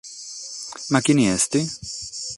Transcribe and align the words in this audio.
Ma 0.91 0.99
chie 1.05 1.13
est? 1.33 1.55